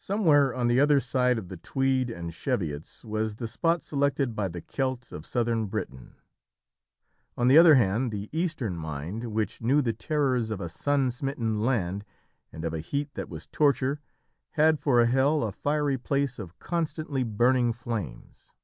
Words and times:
Somewhere 0.00 0.52
on 0.52 0.66
the 0.66 0.80
other 0.80 0.98
side 0.98 1.38
of 1.38 1.46
the 1.48 1.56
Tweed 1.56 2.10
and 2.10 2.32
Cheviots 2.34 3.04
was 3.04 3.36
the 3.36 3.46
spot 3.46 3.84
selected 3.84 4.34
by 4.34 4.48
the 4.48 4.60
Celt 4.60 5.12
of 5.12 5.24
southern 5.24 5.66
Britain. 5.66 6.16
On 7.36 7.46
the 7.46 7.56
other 7.56 7.76
hand, 7.76 8.10
the 8.10 8.28
eastern 8.32 8.76
mind, 8.76 9.32
which 9.32 9.62
knew 9.62 9.80
the 9.80 9.92
terrors 9.92 10.50
of 10.50 10.60
a 10.60 10.68
sun 10.68 11.12
smitten 11.12 11.60
land 11.60 12.04
and 12.50 12.64
of 12.64 12.74
a 12.74 12.80
heat 12.80 13.14
that 13.14 13.28
was 13.28 13.46
torture, 13.46 14.00
had 14.50 14.80
for 14.80 15.00
a 15.00 15.06
hell 15.06 15.44
a 15.44 15.52
fiery 15.52 15.98
place 15.98 16.40
of 16.40 16.58
constantly 16.58 17.22
burning 17.22 17.72
flames. 17.72 18.54